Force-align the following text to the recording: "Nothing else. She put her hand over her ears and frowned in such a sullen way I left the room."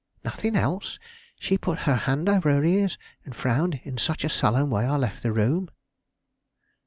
"Nothing 0.25 0.55
else. 0.55 0.97
She 1.39 1.59
put 1.59 1.81
her 1.85 1.95
hand 1.95 2.27
over 2.27 2.51
her 2.51 2.63
ears 2.65 2.97
and 3.23 3.35
frowned 3.35 3.81
in 3.83 3.99
such 3.99 4.23
a 4.23 4.29
sullen 4.29 4.71
way 4.71 4.83
I 4.83 4.95
left 4.95 5.21
the 5.21 5.31
room." 5.31 5.69